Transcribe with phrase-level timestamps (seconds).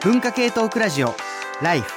[0.00, 1.12] 文化系トークラジオ
[1.60, 1.92] ライフ。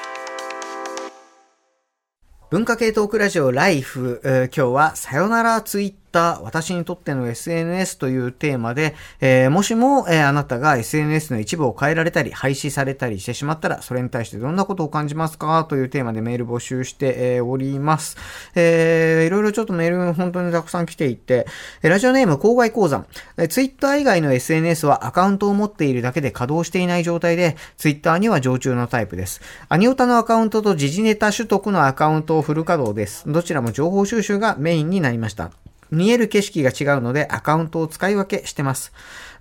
[2.50, 15.66] 文化系トークラジオライフ、えー今日はさよならツイッター私にとっての SNS というテーマで、えーもしも、えーあなたが SNS の一部を変えられたり廃止されたりしてしまったらそれに対してどんなことを感じますか？
[15.68, 18.18] というテーマでメール募集して、えーおります、
[18.56, 21.48] えーいろいろちょっとメール本当にたくさん来ていて、
[21.82, 23.06] ラジオネーム郊外鉱山、
[23.38, 29.42] えー、ツイッター以外の SNS はアカウントを持っているだけで稼働していない状態で、ツイッターには常駐のタイプです。
[29.70, 33.24] アニオタのアカウントと時事ネタ取得のアカウントをフル稼働です。
[33.32, 35.52] どちらも情報収集がメインになりました。
[35.92, 38.92] 見える景色が違うのでアカウントを使い分けしてます。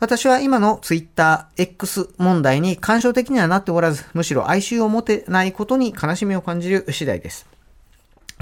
[0.01, 7.60] 私は今の Twitter、X 問題に干渉的にはなっておらず、むしろ哀愁を持てないことに悲しみを感じる次第です。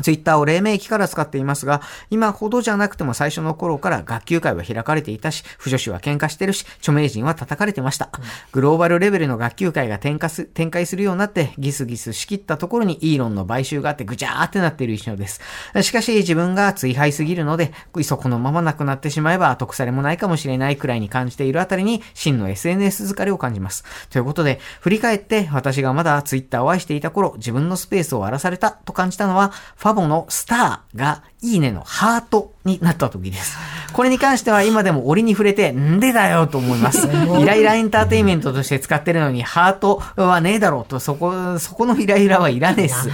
[0.03, 8.11] ツイッターを黎明期から使っていますが、今ほどじゃなくても最初の頃から学級会は開かれていたし、不女子は喧嘩してるし、著名人は叩かれてました。
[8.53, 15.41] グローバルレベルの学級会が展開す展開するようになって、ギスギス仕切ったところにイーロンの買収があってぐちゃーってなっている印象です。
[15.83, 23.85] しかし自分が追廃すぎるので、いそこのままなくなってしまえば後腐れもないかもしれないくらいに感じているあたりに、真の SNS 疲れを感じます。
[24.11, 33.57] ということで、振り返って私がまだツイッターを愛していた頃、自分のスペースを荒らされたと感じたのは、ファボのスターがいいねのハートになった時です。
[33.93, 37.09] これに関しては今でも折に触れて、んでだよと思います。
[37.41, 43.09] イライラエンターテインメントとして使ってるのに、ハートはねえだろうと、そこ、そこのイライラはいらねえっす。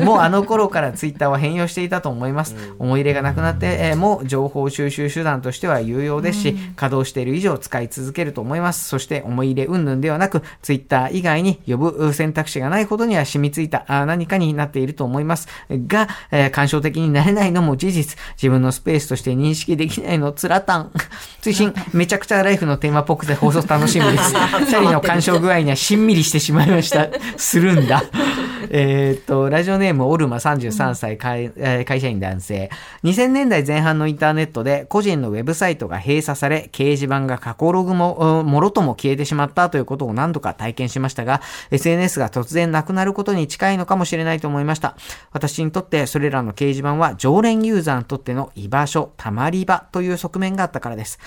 [0.00, 2.56] もうあの頃からツイッターは変容していたと思います。
[2.78, 8.88] 思い入れがなくなって、えーもう情報収集手段としては有用ですし、稼働している以上使い続けると思います。
[8.88, 15.48] そして思い入れ云々ではなく、ツイッター以外に呼ぶ選択肢がないほどには染みついたあ何かになっていると思います。
[15.70, 18.16] が、えー感傷的になれないのも事実。
[18.36, 20.92] 自分のスペースとして認識できないのつらたん。
[21.42, 24.34] 追伸、めちゃくちゃライフのテーマっぽくて放送楽しみです。
[24.60, 27.08] 二人の干渉具合にはしんみりしてしまいました。
[27.36, 28.04] するんだ。
[28.70, 32.70] えーっと、ラジオネームオルマ33歳会,、えー会社員男性。
[33.04, 44.96] 2000年代前半のインターネットで個人のウェブサイトが閉鎖され、掲示板が過去ログも、うんもろとも消えてしまったということを何度か体験しましたが、SNS が突然なくなることに近いのかもしれないと思いました。
[45.32, 51.18] 私にとってそれらの掲示板は常連ユーザーにとっての居場所、たまり場という側面があったからです。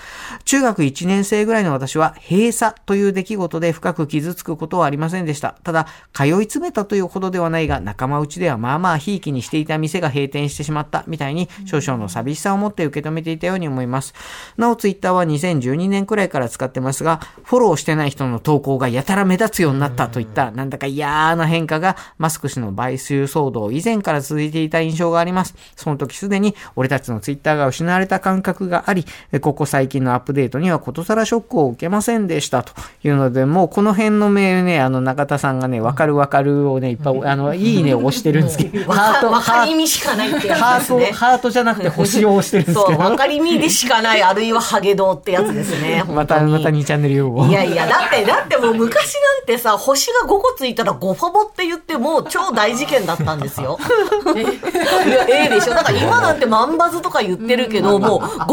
[0.45, 5.55] 中学1年生ぐらいの私は閉鎖という出来事で深く傷つくことはありませんでした。
[5.63, 14.13] ただ、通い詰めたというほどではないが、仲間内ではまあまあひいきにしていた店が閉店してしまったみたいに少々の寂しさを持って受け止めていたように思います。
[14.57, 25.55] なお、ツイッターは2012年くらいから使ってますが、フォローしてない人の投稿がやたら目立つようになったといった、なんだか嫌な変化がマスク氏の買収騒動以前から続いていた印象があります。
[25.75, 41.13] その時すでに俺たちのツイッターが失われた感覚があり、えここ最近のアップデートにはことさらショックを受けませんでしたというので、もうこの辺のメールね、あの中田さんがね、わかるわかるをね、いっぱい、あの、いいねを押してるんですけど、ハート、わかハーりみしかないってやハート。
[41.13, 42.99] ハートじゃなくて星を押してるんですそう、けど。
[42.99, 46.03] わかりみでしかない、あるいはハゲドウってやつですね。
[46.09, 47.45] また、また2チャンネル用語。
[47.47, 53.77] いやいや、だって、だってもう昔なんてさ、星が5個ついたら5ファボって言ってもう超大事件だったんですよ。
[54.35, 55.73] いや、ええでしょ。
[55.73, 58.45] だから今なんて万バズとか言ってるけど、もう5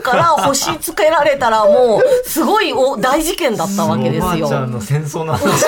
[0.00, 4.48] 人から星つけられたらもうすごいお大事件だったわけですよ。
[4.66, 5.66] の戦争の話。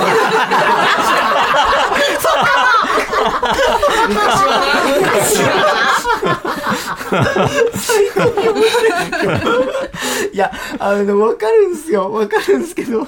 [10.32, 12.12] いや、あの、わかるんですよ。
[12.12, 13.06] わかるんですけど、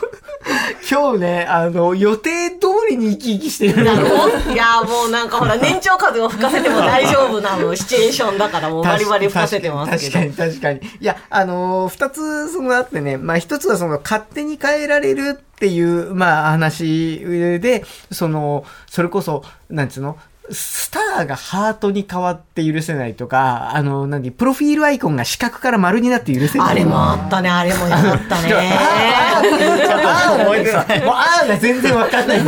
[0.88, 4.52] 今日ね、あの、予定通りに生き生きしてるなるほど。
[4.52, 10.18] いや、もうなんかほら、年長風を吹かせても大丈夫なの、 シチュエーションだからもうバリバリ吹かせてますけど。
[10.24, 10.80] 確かに確かに。
[11.00, 17.20] いや、あのー二つそのあってね、まあ一つはその勝手に変えられるっていう、まあ話
[17.60, 20.16] で、その、それこそ、なんつうの、
[20.50, 26.70] スターがハートに変わって許せないとか、あの、何、プロフィールアイコンが四角から丸になって許せない。
[26.70, 28.52] あれもあったね、あれもやったね。
[28.54, 31.04] あー覚えてない。
[31.04, 32.40] もうあーが全然わかんない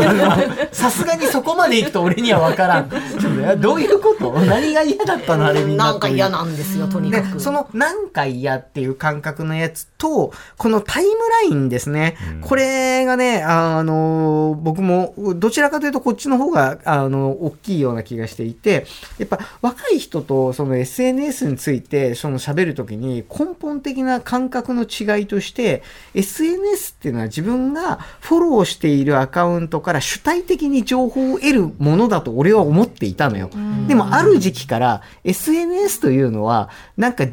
[0.73, 2.90] さすがにそこまで行くと俺にはわからん。
[2.90, 4.32] ちょっとねどういうこと？
[4.32, 5.46] 何が嫌だったの？
[5.46, 5.93] あれみんな。
[5.93, 7.34] なんか嫌なんですよ、とにかく。
[7.34, 12.17] で、その何回やっていう感覚のやつと、このタイムラインですね。
[12.41, 18.87] これがね、あの、僕も、どちらかというとこっちの方が、あの、大きいような気がしていて、
[19.19, 25.83] やっぱ若い人とその SNS について、その喋るときに根本的な感覚の違いとして、
[26.15, 33.50] SNS っていうのは自分がフォローしているアカウントから主体的に情報を得るものだと俺は思っていたのよ。
[33.89, 37.25] でもある時期から SNS というのは、なんか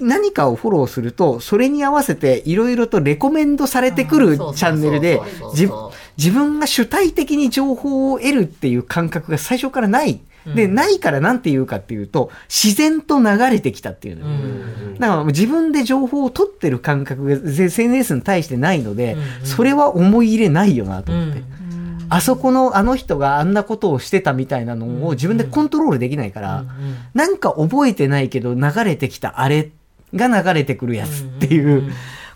[0.00, 5.20] 何かをフォローすると、それに合わせていろいろとレコメンドされてくるチャンネルで
[5.54, 5.70] 自
[6.16, 10.20] 自分が主体的に情報を得るっていう感覚が最初からない。
[10.54, 14.36] で、ないからなんて言うかっていうと、自然と流れてきたっていうのよ。
[14.98, 21.42] だから自分で情報を取ってる感覚が SNS に対してないので、それは思い入れないよなと思って。
[22.10, 26.64] あそこのあの人があんなことをしてたみたいなのを自分でコントロールできないから、
[27.14, 29.70] なんか覚えてないけど流れてきたあれ
[30.14, 31.92] が流れてくるやつっていう、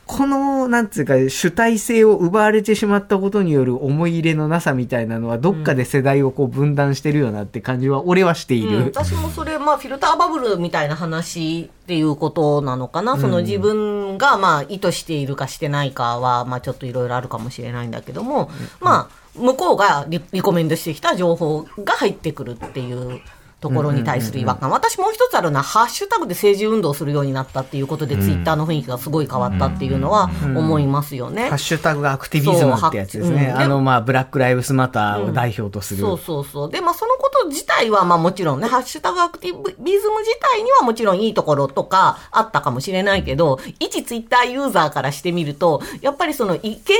[0.06, 8.78] この、なんつうか、主体性を奪われてしまったことによる思い入れのなさみたいなのは、どっかで世代をこう分断してるよなって感じは、俺はしている。
[8.78, 13.16] うん私もそれ、まあ、フィルターバブルみたいな話っていうことなのかな。
[13.16, 18.50] その自分が、まあ、意図しているかしてないかは、まあ、ちょっといろいろあるかもしれないんだけども、
[18.80, 23.20] まあ、向こうがリリコメンドしてきた情報が入ってくるっていう。
[23.64, 24.70] ところに対する違和感。
[24.70, 31.48] 私もう一つあるのは、ハッシュタグで政治運動するようになったっていうことで、ツイッターの雰囲気がすごい変わったっていうのは思いますよね。
[31.48, 33.52] ハッシュタグアクティビズムってやつですね。
[33.54, 36.00] そうあの、まあ、ブラックライブスマターを代表とする。
[36.00, 36.70] そうそうそう。
[36.70, 46.94] で、まあ、そのこと自体は、まあ、もちろんね、ハッシュタグアクティビズム自体にはもちろんいいところとかあったかもしれないけど、一ツイッターユーザーからしてみると、やっぱりその意見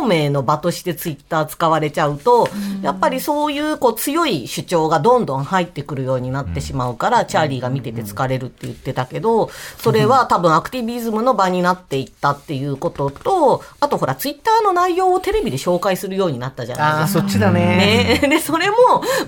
[0.00, 2.48] 表明の場としてツイッター使われちゃうと、
[2.82, 17.20] やっぱりそういうこう強い主張がどんどん入ってくるようになってしまうから、チャーリーが見てて疲れるって言ってたけど、それは多分アクティビズムの場になっていったっていうことと、あとほら、ツイッターの内容をテレビで紹介するようになったじゃないああ、ですか。
[17.20, 18.20] そっちだね。
[18.22, 18.76] ね、で、それも、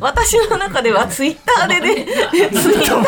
[0.01, 2.07] 私の中ではツイッターでね、
[2.53, 3.05] ツイッターの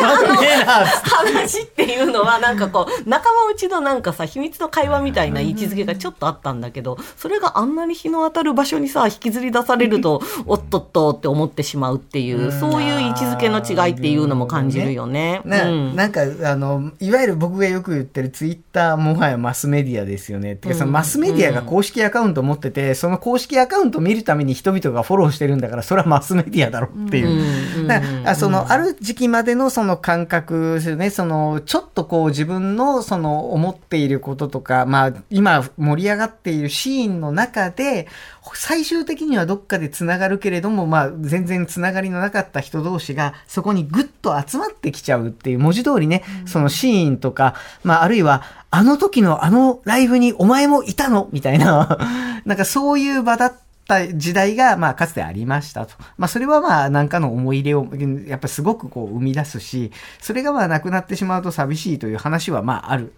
[1.03, 15.41] 話っていうのは、なんかこう、仲間内のなんかさ、秘密の会話みたいな位置づけがちょっとあったんだけど、それがあんなに日の当たる場所にさ、引きずり出されると、おっとっとって思ってしまうっていう、そういう位置づけの違いっていうのも感じるよね。
[15.45, 20.53] なうんなんか、あの、いわゆる僕がよく言ってるツイッターもはやマスメディアですよね。
[20.53, 27.87] ってか、そのマスメディアが公式アカウント持ってて、その公式アカウントを見るために人々がフォローしてるんだから、それはマスメディアだろっていう。
[27.87, 31.09] だからあその、ある時期までのその感覚ですよね。
[31.09, 38.07] その、ちょっとこう自分のその思っていることとか、まあ、今盛り上がっているシーンの中で、
[38.55, 51.29] 最終的にはどっかで繋がるけれども、まあ、全然繋がりのなかった人同士が、そこにぐっと集まってきちゃうっていう、文字通りね、そのシーンとか、まあ、あるいは、あの時のあのライブにお前もいたの？
[51.31, 51.97] みたいな、
[52.45, 55.93] なんかそういう場だった時代が、まあ、かつてありましたと。
[56.17, 57.87] まあ、それはまあ、なんかの思い入れを、
[58.27, 63.13] やっぱすごくこう、生み出すし、それがまあ、なくなってしまうと寂しいという話は、まあ、ある、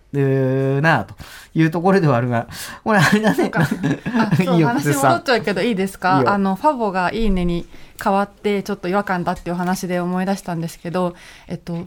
[0.81, 1.16] なと。
[1.56, 2.48] いうところではあるが、
[2.84, 3.52] これあれだね。
[3.56, 3.66] あ
[4.36, 6.22] そういい よ話戻っちゃうけどいいですか？
[6.24, 6.30] よ。
[6.31, 7.68] あのファボが「いいね」に
[8.04, 11.16] 変わってちょっと違和感だっていう話で思い出したんですけど
[11.48, 11.81] えっとフ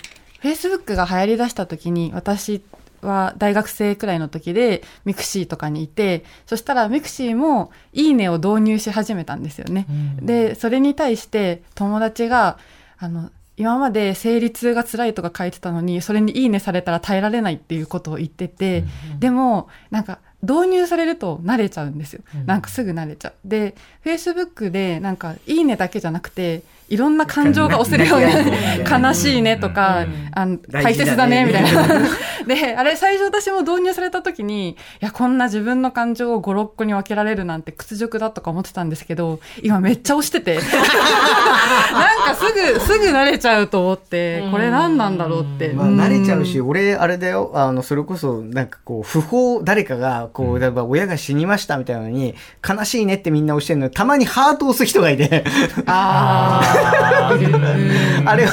[0.49, 2.63] ェイスブックが流行りだした時に私
[3.07, 9.87] は大学生くらいの時でミクシーとかにいてそしたらミクシーも「いいね」を導入し始めたんですよね。
[10.21, 12.59] でそれに対して友達が
[12.99, 18.85] あの今まで生理痛が辛いとか書いてたのにそれに「いいね」されたら耐えられないっていうことを言ってて、
[19.19, 22.23] でもなんか導入されると慣れちゃうんですよ。
[22.45, 23.35] なんかすぐ慣れちゃう。
[23.45, 23.75] で、
[24.05, 31.87] Facebook でなんかいいねだけじゃなくて、いろんな感情が押せるようになる 悲しいねとか、あの大切だねみたいな。
[32.47, 45.71] で、あれ最初私も導入された時に、いや、こんな自分の感情を5、6個に分けられるなんて屈辱だとか思ってたんですけど、今めっちゃ押してて、 なんかすぐ、すぐ慣れちゃうと思って、これ何なんだろうって。
[45.71, 55.45] まあ、慣れちゃうし、俺、あれだよ、あの、それこそ、なんかこう、不法、誰かが、こう、例えば親が死にましたみたいなのに、悲しいねってみんな押してるのに、たまにハートを押す人がいて、
[55.87, 56.76] ああ
[58.37, 58.49] れを、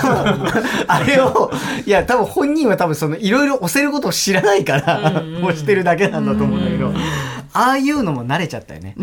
[0.87, 1.51] あれを、
[1.85, 6.91] いや、多分本人は多分その、いろいろ押せることを知らないから、押してるだけなんだと思うんだけど、
[7.53, 8.95] ああいうのも慣れちゃったよね。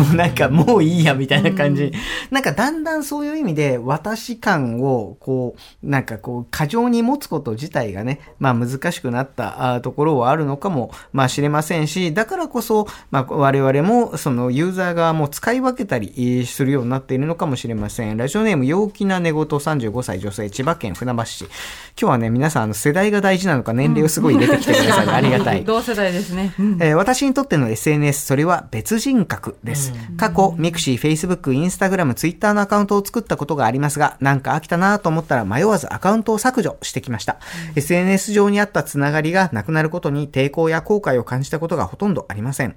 [0.00, 1.92] もうなんかもういいやみたいな感じ。
[2.30, 18.16] なんかだんだんそういう意味で私感をこう、なんかこう過剰に持つこと自体がね、まあ難しくなったあところはあるのかもまあ知れませんし、だからこそ、まあ我々もそのユーザー側も使い分けたりするようになっているのかもしれません。
[18.16, 21.44] ラジオネーム陽気な寝言35歳女性千葉県船橋市。
[21.44, 21.50] 今
[21.96, 25.64] 日はね、皆さんあの世代が大事なのか年齢をすごい入れてきてくださり ありがたい。
[25.64, 26.54] 同世代ですね。
[26.58, 29.89] うんえー私にとっての SNS、それは別人格です。
[30.16, 37.38] 過去、ミクシー、フェイスブック、インスタグラム、ツイッターのアカウントを作ったことがありますが、なんか飽きたなと思ったら迷わずアカウントを削除してきました。
[37.76, 42.76] SNS 上にあったつながりがなくなることに抵抗や後悔を感じたことがほとんどありません。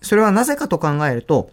[0.00, 1.50] それはなぜかと考えると、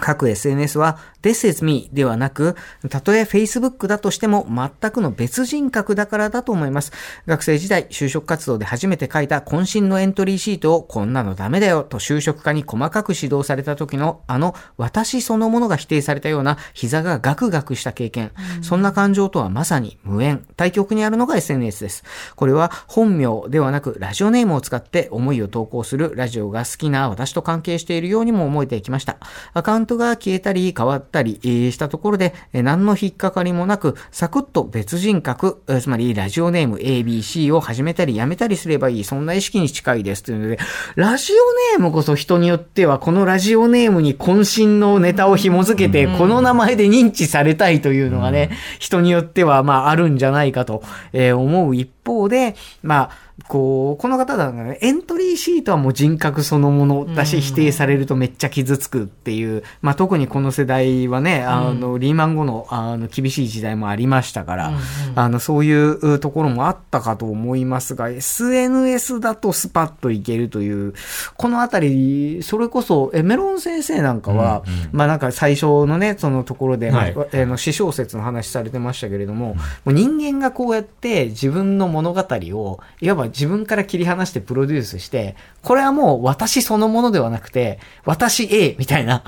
[0.00, 2.56] 各 SNS は This is me ではなく、
[2.88, 6.92] たとえ Facebook だとしても全くの別人格だからだと思います。
[7.26, 18.32] 学生時代、就職活動で初めて書いた渾身のエントリーシートをこんなのダメだよと就職課に細かく指導された時のあの私そのものが否定されたような膝がガクガクした経験。
[18.62, 20.46] そんな感情とはまさに無縁。
[20.56, 22.04] 対極にあるのが SNS です。
[22.36, 29.18] これは本名ではなくラジオネームを使って思いを投稿するラジオが好きな私と関係しているようにも思えてきました。
[29.52, 40.58] アカウントが消えたり変わったりしたところで、何の引っかかりもなく、サクッと別人格、つまりラジオネーム ABC を始めたりやめたりすればいい、そんな意識に近いですというので、
[40.94, 50.20] ラジオネームこそ人によっては、このラジオネームに渾身のネタを紐付けて、この名前で認知されたいというのがね、人によっては、まあ、あるん。
[50.20, 50.82] じゃないかと
[51.14, 64.72] 思う一方で、まあ、こう、この方だね、エントリーシートはもう人格そのものだし、否定されるとめっちゃ傷つくっていう、まあ特にこの世代はね、あの、リーマン後の、あの、厳しい時代もありましたから、
[65.16, 70.94] あの、そういうところもあったかと思いますが、SNS だとスパッといけるという、
[71.36, 89.22] このあたり、それこそ、え、メロン先生なんかは、まあなんか最初のね、そのところで、はい、えの、詩小説の話されてましたけれども、もう人間がこうやって自分の物語を、いわば自分から切り離してプロデュースして、これはもう私そのものではなくて、私 A みたいな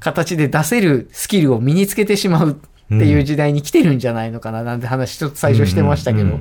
[0.00, 6.38] 形で出せるスキルを身につけてしまうっていう時代に来てるんじゃないのかななんて話ちょっと最初してましたけど、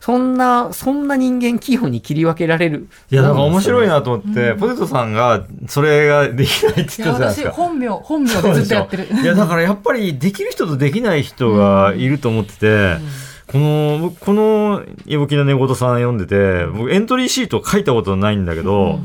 [0.00, 2.88] そんな、そんな人間器用に切り分けられる。
[3.10, 7.50] いや、なんか面白いなと思って、ポテトさんがそれができないって言ってたじゃないですか。
[7.50, 9.08] 本名、本名でずっとやってる。
[9.22, 12.96] いや、だからやっぱりできる人とできない人がいると思ってて、
[13.46, 19.00] この、この、いぶきの寝言さん読んでて、僕エントリーシート書いたことないんだけど、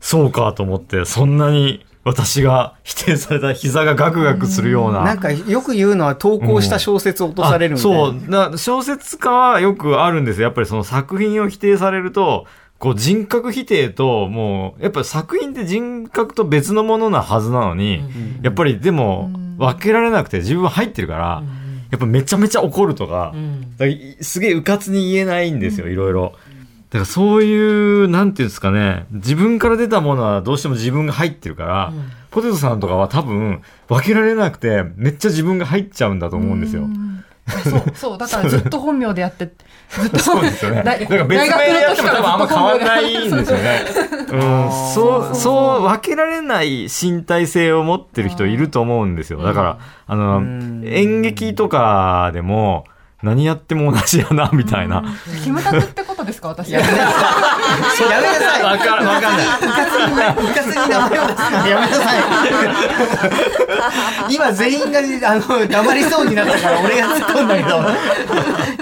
[0.00, 5.04] そうかと思って、そんなに私が否定された膝がガクガクするような。
[5.04, 7.92] なんかよく言うのは投稿した小説を落とされるみたい
[8.28, 8.82] な、うん、そう。
[8.82, 10.44] 小説家はよくあるんですよ。
[10.44, 12.46] やっぱりその作品を否定されると、
[12.80, 21.44] こう人格否定と、もう、やっぱり作品って人格と別のものなはずなのに、うん、やっぱりでも分けられなくて自分は入ってるから、
[21.92, 23.34] やっぱめちゃめちゃ怒るとか、
[23.78, 23.84] か
[24.22, 26.32] すげえうかつに言えないんですよ、いろいろ。
[26.88, 36.88] だからそういう、なんていうんですかね、自分から出たものはどうしても自分が入ってるから、うん、ポテトさんとかは多分分けられなくて、めっちゃ自分が入っちゃうんだと思うんですよ。
[37.46, 39.50] そう、そう、だからずっと本名でやって、
[39.90, 40.18] ずっと。
[40.18, 40.82] そうですよね。
[40.82, 43.84] なんか別名でやっても多分あんま変わらないんですよね。
[44.30, 49.42] うん、そう、そう分けられない身体性を持ってる人いると思うんですよ。
[49.42, 50.40] だから、あの、
[50.84, 52.84] 演劇とかでも、
[53.22, 55.04] 何やっても同じやな、みたいな。
[55.44, 56.72] キムタクってことですか私。
[56.72, 58.62] やめなさい。
[58.62, 59.20] わかんない。
[59.60, 62.22] 部活に、部活に名前を出すのやめなさい。
[64.34, 67.68] 今全員が、あの、黙りそうになったから俺が突っ込んだけど。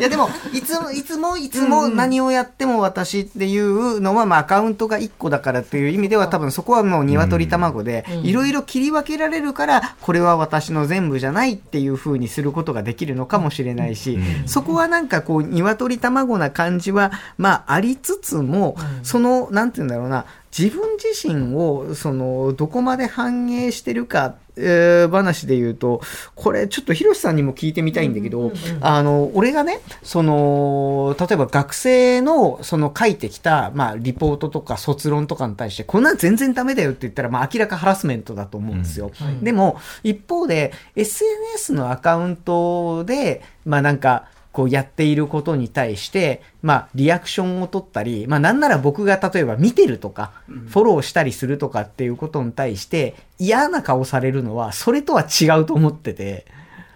[0.01, 26.01] いやでも、いつも、いつも、いつも何をやっても私っていうのは、まあアカウントが1個だからっていう意味では多分そこはもう鶏卵で、いろいろ切り分けられるから、これは私の全部じゃないっていうふうにすることができるのかもしれないし、そこはなんかこう、鶏卵な感じは、まあ、ありつつも、その、なんて言うんだろうな、自分自身を、その、どこまで反映してるか、えー、話で言うと、
[26.35, 39.11] これちょっとヒロシさんにも聞いてみたいんだけど、あの、俺がね、その、例えば学生の、その書いてきた、まあ、リポートとか卒論とかに対して、こんなん全然ダメだよって言ったら、まあ、明らかハラスメントだと思うんですよ。
[39.21, 39.27] うん。
[39.27, 50.33] はい、でも、一方で、SNS のアカウントで、まあなんか、こうやっていることに対して、まあ、リアクションを取ったり、まあ、なんなら僕が例えば見てるとか、
[50.69, 56.47] フォローしたりするとかっていうことに対して、嫌な顔されるのは、それとは違うと思ってて。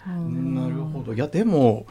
[0.05, 1.13] なるほど。
[1.13, 1.85] いや、でも、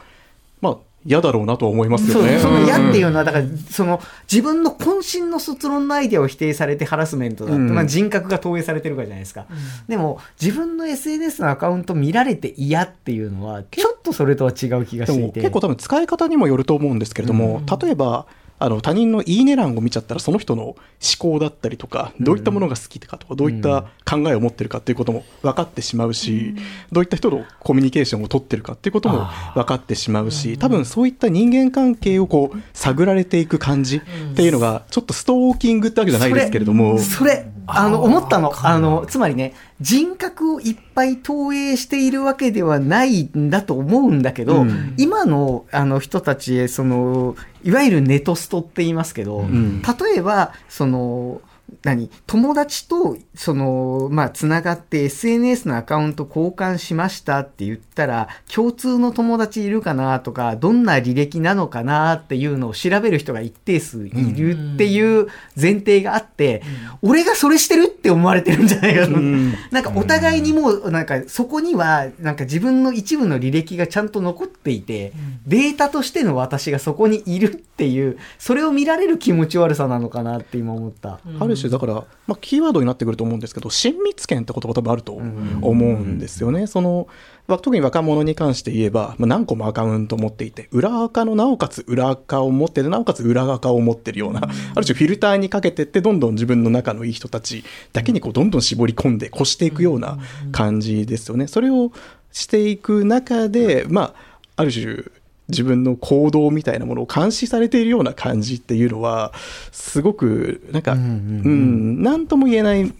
[0.61, 2.39] まあ、嫌だろうなと思いますよね。
[2.39, 9.45] その嫌っていうのは、だから、その、自分の渾身の卒論のアイデアを否定されてハラスメントだって、うん、まあ人格が投影されてるからじゃないですか。
[9.49, 9.57] うん、
[9.87, 15.41] でも、自分の SNS のアカウント見られて嫌っていうのは、ちょっとそれとは違う気がしていて。
[15.41, 18.25] 結構多分使い方にもよると思うんですけれども、うん、例えば、
[18.65, 20.77] あの他人のいいね欄を見ちゃったらその人の思
[21.19, 26.55] 考だったりとかどういったものが好きかとかどういった考えを持ってるかっていうことも分かってしまうし
[26.91, 34.01] どういった人とコミュニケーションを取ってるかっていうことも分かってしまうし多分そういった人間関係をこう探られていく感じっ
[34.35, 36.97] ていうのがちょっとストーキングってわけじゃないですけれども。
[36.97, 38.53] それあの思ったの。
[38.63, 51.41] あのつまりね人格をいっぱい投影しているわけではないんだと思うんだけど、うん、今のあの人たちへそのいわゆるネトストって言いますけど、うん、例えばその
[51.83, 52.09] 何？
[52.27, 65.27] 友達と、その、まあ、つながって SNS のアカウント交換しましたって言ったら、共通の友達いるかなとか、どんな履歴なのかなっていうのを調べる人が一定数いるっていう
[65.59, 66.61] 前提があって、
[67.01, 69.15] 俺がそれしてるって思われてるんじゃないかと。
[69.15, 69.57] 思って。
[69.71, 75.13] なんかお互いにもう、なんかそこには、なんか自分の一部の履歴がちゃんと残っていて、
[75.47, 81.19] データとしての私がそこにいるっていう、それを見られる気持ち悪さなのかなって今思った。
[81.39, 81.93] ある種だから、
[82.27, 86.15] まあ、キーワードになってくると思うんですけど親密権って言葉多分あると思うん。
[86.19, 86.67] ですよね。
[86.67, 87.07] その
[87.47, 100.17] まあ特に若者に関して言えば、まあ、何個もアカウント持っていて裏垢のなおかつ裏垢を持っててなおかつ裏垢を持ってるような、ある種フィルターにかけてってどんどん自分の仲のいい人たちだけにこうどんどん絞り込んで越していくような
[100.51, 101.47] 感じですよね。
[101.47, 101.91] それを
[102.31, 104.13] していく中で、まあ、
[104.57, 105.05] ある種
[105.49, 109.33] 自分の行動みたいなものを監視されているような感じっていうのは
[109.71, 112.91] すごくなんかうん何とも言えない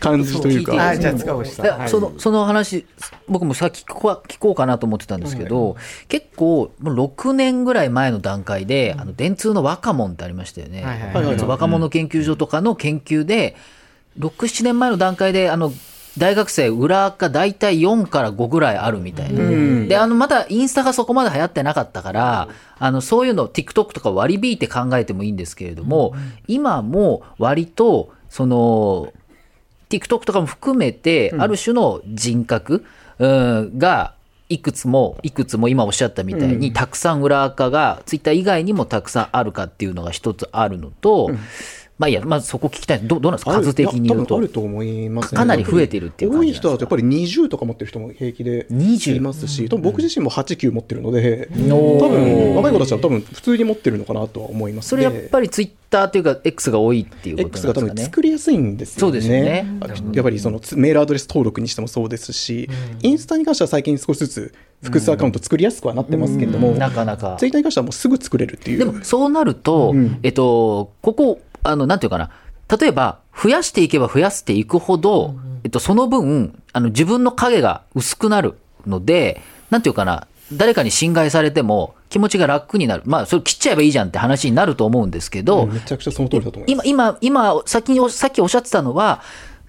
[0.00, 0.72] 感じというか。
[1.88, 2.86] そのその話
[3.28, 5.76] 僕もさっき聞こう聞こうかなと思ってたんですけど、
[6.08, 11.24] 結構もう6年ぐらい前の段階で、あの電通の若者ってありましたよね、はいはいはい。
[11.26, 13.56] はい若者研究所とかの研究で
[14.18, 15.72] 67年前の段階であの
[16.18, 22.48] 大学生裏垢大体4から5ぐらいあるみたいな、であのまだインスタがそこまで流行ってなかったから、
[22.78, 26.14] あのそういうの TikTok とか割り引いて考えてもいいんですけれども、
[26.48, 29.12] 今も割とその
[29.90, 32.84] TikTok とかも含めて、ある種の人格、
[33.18, 34.14] うん、が、
[34.48, 41.30] いくつも、いくつも今おっしゃったみたいに、たくさん裏垢が、ツイッター以外にもたくさんあるかっていうのが一つあるのと、
[42.00, 43.00] まあいいや、まずそこ聞きたい。
[43.02, 43.52] どどうなんですか？
[43.62, 44.48] 数的に言うとある。
[44.48, 45.38] と思いますね。
[45.38, 58.10] かなり増えてるっていう感じ多い人だとやっぱり20とか持ってる人も平気で20いますし、多分僕自身も8、9持ってるので、多分若い子たちは多分普通に持ってるのかなとは思いますそれやっぱりツイッターというか X が多いっていうこと X が多分なんですかね？
[58.12, 59.00] 作りやすいんですよね。
[59.00, 62.70] そうですよねあやっぱりそのつメールアドレス登録にしてもそうですし、
[63.02, 68.78] インスタに関しては最近少しずつ複数アカウント作りやすくはなってますけれども、なかなかツイッターに関してはもうすぐ作れるっていう。
[68.78, 72.30] でもそうなると、えっと、ここ、あの、なんていうかな、
[72.78, 78.54] 例えば、増やしていけば増やしていくほど、えっと、その分、あの、自分の影が薄くなる
[78.86, 83.02] ので、なんていうかな、誰かに侵害されても気持ちが楽になる。
[83.06, 86.88] まあ、それ切っちゃえばいいじゃんって話になると思うんですけど、めちゃくちゃその通りだと思います。
[86.88, 89.22] 今、今、今、先に、さっきおっしゃってたのは、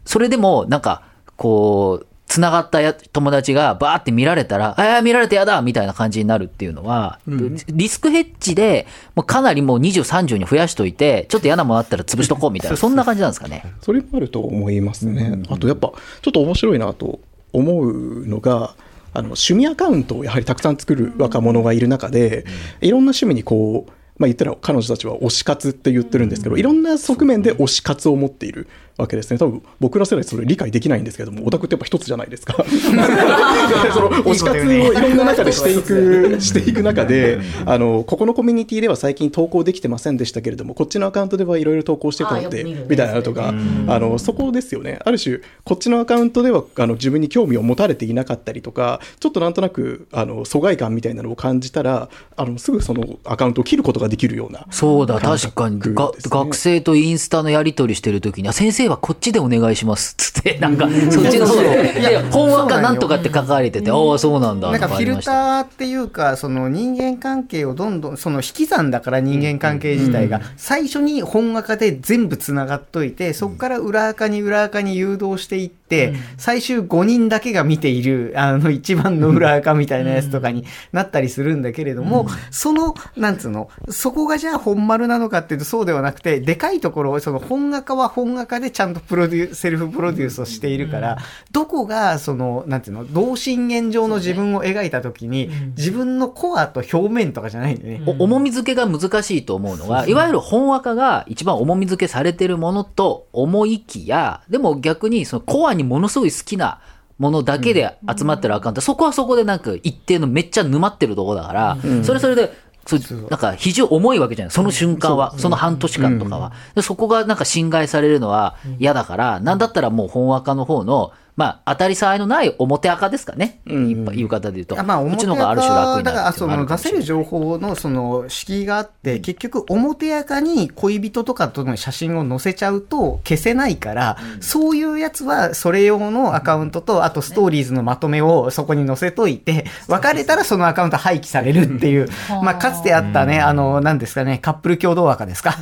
[0.06, 1.04] それでも、なんか、
[1.36, 7.20] こう、つながったや友達がバーって見られたら、ああ、見られてやだみたいな感じになるっていうのは、
[7.68, 13.66] リスクヘッジで、もうかなりもう20、30に増やしといて、ちょっと嫌なものあったら潰しとこうみたいな、そんな感じなんですかね。
[13.82, 15.44] それもあると思いますね。
[15.50, 15.92] あとやっぱ
[16.22, 17.20] ちょっと面白いなと
[17.52, 18.76] 思うのが、
[19.14, 22.46] あの趣味アカウントをやはりたくさん作る若者がいる中で、
[22.80, 23.92] いろんな趣味にこう、
[24.22, 28.68] まあ、言ったら彼女たちは推し活って言ってるんですけど、いろんな側面で推し活を持っている
[29.02, 29.38] わけですね。
[29.38, 32.64] 多分僕ら世代それ理解できないんですけども、オタクってやっぱ一つじゃないですか。
[33.94, 43.54] その推し活をいろんな中でしていく、していく中で、あの、ここのコミュニティでは最近投稿できてませんでしたけれども、こっちのアカウントではいろいろ投稿してたので、みたいなのとか、
[43.88, 45.00] あの、そこですよね。
[45.04, 54.68] ある種、こっちのアカウントでは、あの、自分に興味を持たれていなかったりとか、ちょっとなんとなく、あの、疎外感みたいなのを感じたら、あの、すぐそのアカウントを切ることができるような。
[54.72, 55.80] そうだ、感確かに。
[55.80, 60.16] 学生とインスタのやり取りしてるときに、あ先生はこっちでお願いします。
[60.18, 64.72] つって、なんか、そっちの方で、いや、本話かなんとかって書かれてて、ああ、そうなんだ。
[64.72, 65.92] なんかフィルターって。
[65.92, 91.18] いうか、その人間関係をどんどん、その引き算だから人間関係自体が、最初に本垢で全部つながっといて、そこから裏垢に裏垢に誘導していって、最終5人だけが見ている、あの一番の裏垢みたいなやつとかになったりするんだけれども、その、なんつうの、そこがじゃあ本丸なのかっていうとそうではなくて、でかいところを、その本垢は本垢でちゃんとプロデューセルフプロデュースをしているから、
[91.52, 98.04] どこが、その、なんていうの、同心円状の自分を描いたときに、自分のコアと表面とかじゃないんだよね。
[98.06, 106.80] お重み付けが難しいと思うのは、いわゆる本赤が一番重み付けされてるものと思いきや、でも逆にそのコアにものすごい好きな
[107.18, 112.52] ものだけで集まってるアカウント、そこはそこでなんか一定のめっちゃ沼ってるとこだから、それそれで、
[112.86, 114.52] そうなんか非常に重いわけじゃない。
[114.52, 116.52] その瞬間は、その半年間とかは。
[116.76, 123.60] でそこがなんか侵害されるのは嫌だから、なんだったらもう本赤の方の、まあ、当たり障りのない表赤ですかね。
[123.66, 124.80] うん一般言う方で言うと。
[124.80, 142.08] あまあ、うちのある種楽にだから、その出せる情報のその敷居があって、結局表垢に恋人とかとの写真を載せちゃうと消せないから、そういうやつはそれ用のアカウントと、あとストーリーズのまとめをそこに載せといて、別れたらそのアカウント廃棄されるっていう、
[142.44, 145.56] まあ、かつてあったね、あの、何ですかね、カップル共同赤ですか？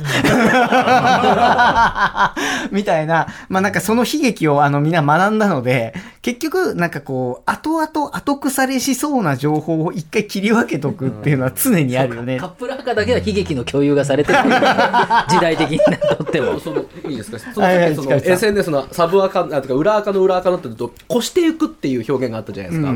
[2.70, 12.48] みたいな、まあなんかその悲劇をあのみんな学んだので、結局なんかこう、後々後腐れしそうな情報を一回切り分けとくっていうのは常にあるよねカッ。
[12.50, 14.38] プル赤だけは悲劇の共有がされてる。
[15.28, 15.78] 時代的に
[16.18, 16.58] とっても。
[16.60, 17.38] そのいいですか？
[17.38, 22.94] そのはいはいその SNS のサブアカあとか裏アカの裏アカのってと越していくっていう表現があったじゃないですか、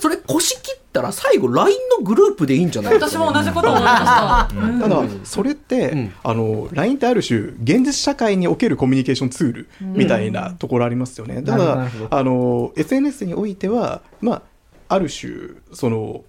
[0.00, 2.94] それ越し切ったら最後 LINE のグループでいいんじゃない？
[2.94, 4.48] 私か、も同じこと思いました。
[4.80, 6.12] ただそれって、ん。
[6.22, 14.42] あの LINE ってある種現実社会におけるコミュニケーションツールみたいなところありますよね、だからあの SNS においてはまあ
[14.88, 15.32] ある種
[15.72, 16.24] その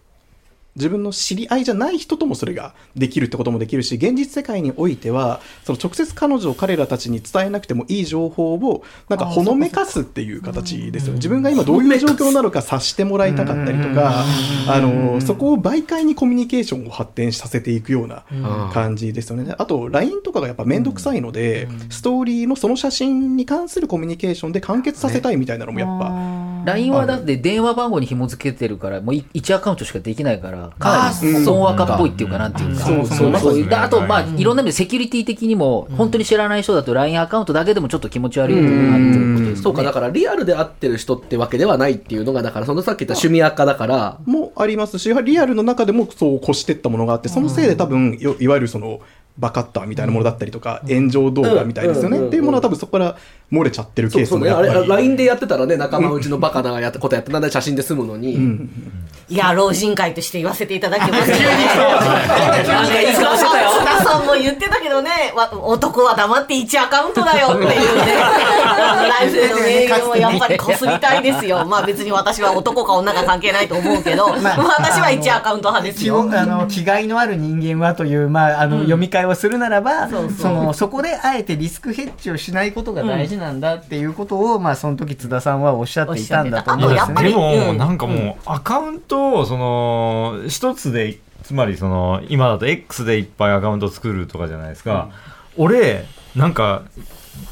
[0.75, 11.17] 自分の知り合いじゃない人ともそれができるってこともできるし現実世界においてはその直接彼女彼らたちに伝えなくてもいい情報をなんかほのめかすっていう形ですよね。
[11.17, 14.25] 自分が今どういう状況なのか察してもらいたかったりとか
[14.67, 18.23] あのそこを媒介にコミュニケーションを発展させていくような
[18.73, 19.55] 感じですよね。
[19.57, 32.85] あと LINE とかがやっぱ面倒くさいので、ストーリーのその写真に関するコミュニケーションで完結させたいみたいなのもやっぱ、LINE はだって電話番号に紐付けてるから、もう1アカウントしかできないから、かなり損赤っぽいっていうかなんていうか。
[32.85, 33.53] そうそうそうそう。
[33.53, 49.01] そうであと、まあ、いろんな意味でセキュリティ的にも、本当に知らない人だと LINE アカウントだけでもちょっと気持ち悪いっていうことですそうかだからリアルで会ってる人ってわけではないっていうのがだからそのさっき言った趣味アカだからもありますし、リアルの中でもそう越していったものがあって、そのせいで多分、よいわゆるその、
[49.37, 52.17] バカッターみたいなものだったりとか、炎上動画みたいですよね。
[52.17, 52.27] うん。
[52.27, 53.17] っていうものは多分そこから
[53.51, 55.03] 漏れちゃってるケースそうそうねあれもやっぱり。
[55.03, 58.37] LINE でやってたらね仲間内のバカなやったことやってなんで写真で済むのに、
[59.27, 61.45] いや、老人会として言わせていただきますけどね。
[62.67, 63.71] なんかいい顔してたよ。
[63.71, 71.65] 津田さんも言ってたけどね、わ男は黙って1アカウントだよっていうね、ライフでの名言をやっぱりこすりたいですよ。
[71.69, 74.43] まあ別に私は男か女か関係ないと思うけど、私
[75.01, 76.19] は1アカウント派です気よ。
[76.19, 87.23] をあの気概のある人間はという、まあ、あの読み替えをするならば、そうそうそのそこであえてリスクヘッジをしないことが大事なんだっていうことを、まあ、その時津田さんはおっしゃっていたんだと思うんですね。
[87.23, 95.09] でも、うんなんかもう、アカウントを、その、一つで、つまりその、今だと X でいっぱいアカウント作るとかじゃないですか。
[95.57, 96.83] 俺、なんか、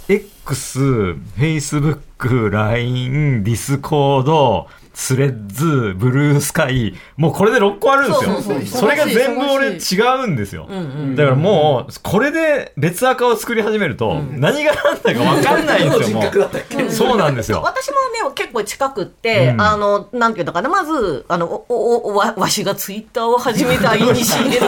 [0.08, 8.32] X、Facebook、LINE、Discord、スレッズ、ブルースカイ、もうこれで6個あるんですよ。
[8.34, 8.82] そうそうそう。
[8.82, 10.68] それが全部俺違うんですよ。
[11.16, 16.92] だからもう、これで別アカを作り始めると、何が何だか分かんないんですよ、 もう。
[16.92, 17.62] そうなんですよ。
[17.64, 17.94] 私も
[18.28, 19.62] ね、結構近くって、うん。
[19.62, 24.60] あの、なんていうのかな、まず、あの、お、お、おわ、わしがツイッターを始めたイニシエの時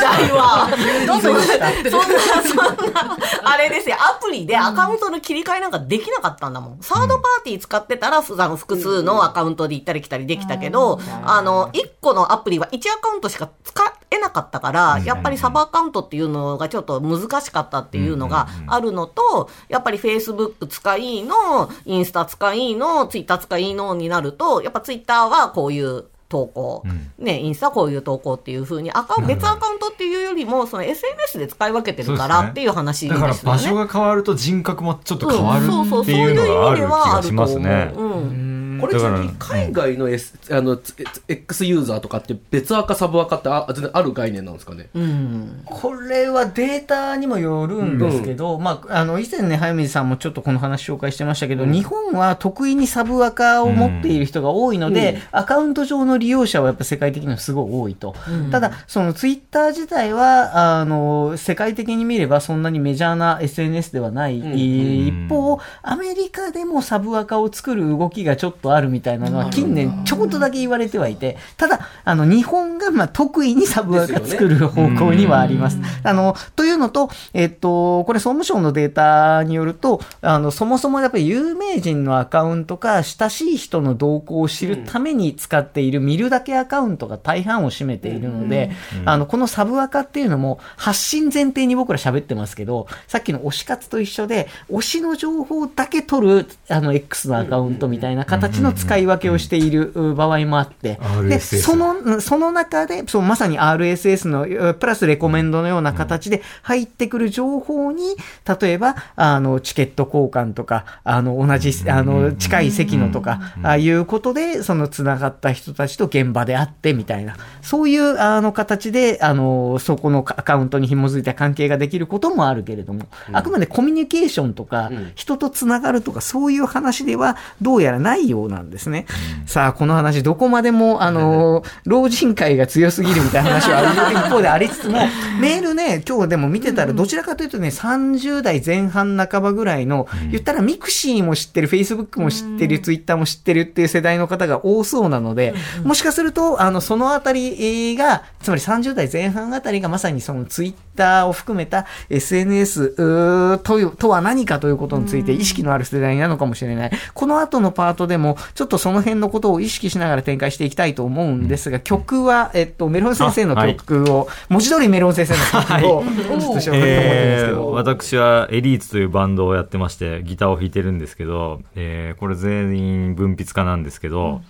[0.00, 0.68] 代は、
[1.06, 6.78] どんどん、 そんな、そんな、あれですよ、アプリでアカウントの切り替えなんかできなかったんだもん。
[6.80, 26.82] サードパーティー使ってたら、ふあの、複数のアカウントで行ったり来たりできたけど、あの、1個のアプリは1アカウントしか使えなかったから、やっぱりサブアカウントっていうのがちょっと難しかったっていうのがあるのと、やっぱり Facebook 使いの、インスタ使いの、ツイッター使いのになると、やっぱツイッターはこういう投稿、
[27.18, 28.90] ね、インスタはこういう投稿っていうふうに、
[29.26, 33.38] 別アカウントっていうよりも、その SNS で使い分けてるからっていう話ですだよね。
[33.38, 37.92] から場所が変わると人格もちょっと変わるうんそうそうっていうのがある気がしますね。
[37.94, 38.28] そういう意味ではあると思う。
[38.28, 38.43] うん
[38.80, 40.94] これちなみに海外の,、S あのつ
[41.28, 44.88] X ユーザーとかって別アカサブアカってあ全然ある概念なんですかね？
[44.94, 45.62] うん。
[45.64, 58.14] これはデータにもよるんですけど、まあ、あの以前ね、早水さんもちょっとこの話紹介してましたけど、日本は得意にサブアカを持っている人が多いので、アカウント上の利用者はやっぱ世界的にはすごい多いと。
[58.50, 64.38] ただ、そのツイッター自体は、あの、世界的に見ればそんなにメジャーな SNS ではない。
[64.38, 75.78] 一方、アメリカでもサブアカを作る動きがちょっとあるみたいなのは近年ちょこっとだけ言われてはいて、ただ、あの、日本がまあ得意にサブアカ作る方向にはあります。
[76.02, 88.70] あの、というのと、えっと、これ総務省のデータによると、あの、そもそもやっぱり有名人のアカウントか親しい人の動向を知るために使っている見るだけアカウントが大半を占めているので、
[89.04, 108.16] あの、このサブアカっていうのも発信前提に僕ら喋ってますけど、さっきの推し活と一緒で、推しの情報だけ取る、あの、X のアカウントみたいな形形の使い分けをしているう場合もあって、でそのうんその中でそうまさに RSS のうプラスレコメンドのような形で入ってくる情報に
[108.60, 117.36] 例えばあのチケット交換とかあの同じあの近い席のとかああいうことでそのつながった人たちと現場で会ってみたいな。
[117.62, 129.06] そういうあの形であのそこのアカウントに紐づいた関係ができることもあるけれども、あくまでコミュニケーションとか、人とつながるとかそういう話ではどうやらないようなんですね。
[129.46, 134.98] さあこの話どこまでもあの老人会が強すぎるみたいな話は一方でありつつ も
[135.40, 156.90] メールね今日でも見てたらどちらかというとね30代前半半ばぐらいの、言ったらミクシーも知ってるフェイスブックも知ってる、ツイッターも知ってるっていう世代の方が多そうなので、もしかするとあのそのあたりがつまり30代前半あたりがまさにそのツイッターを含めた SNS うーととは何かということについて意識のある世代なのかもしれない。
[157.14, 167.70] この後のパートでもちょっとその辺のことを意識しながら展開していきたいと思うんですが、曲は、えっと、メロン先生の曲を、文字通りメロン先生の曲を、ちょっと紹介と思ってるんですえーけど。
[167.70, 173.84] 私はエリートというバンドをやってましてギターを弾いてるんですけど、えーこれ全員文筆家なん。
[173.84, 174.40] ですけど、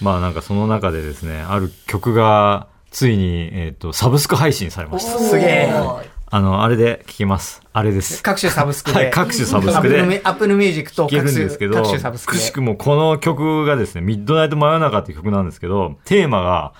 [0.00, 5.18] まあなんかその中でですねある曲がついに、えー、とサブスク配信されました。
[5.18, 6.13] すげえ。
[6.34, 7.62] あのあれで聴けます。
[7.72, 8.20] あれです。
[8.20, 8.96] 各種サブスクで。
[8.98, 10.00] はい各種サブスクで。
[10.24, 12.40] アップルミュージックと聴ける各種んですけど各種サブスクで。
[12.40, 16.72] くしくもこの曲がですね「ミッドナイト真夜中」っていう曲なんですけどテーマが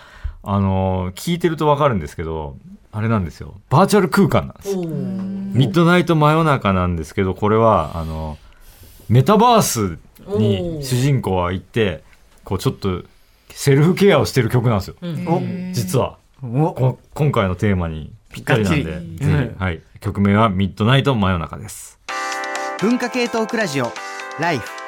[0.43, 2.57] あの聴いてるとわかるんですけど
[2.91, 3.55] あれなんですよ。
[3.71, 4.77] バーチャル空間なんです。
[4.77, 8.39] ミッドナイト真夜中なんですけど、これは、あの、
[9.09, 9.99] メタバース
[10.37, 12.05] に主人公は行って、
[12.45, 13.03] こうちょっと
[13.51, 14.97] セルフケアをしてる曲なんですよ。
[15.73, 16.19] 実は。
[17.15, 19.57] 今回のテーマにぴったりなんで、うん。
[19.59, 19.81] はい。
[20.01, 22.01] 曲名はミッドナイト真夜中です。
[22.81, 23.93] 文化系トークラジオ。
[24.41, 24.84] ライフ